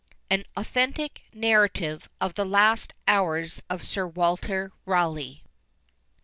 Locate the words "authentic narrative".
0.57-2.09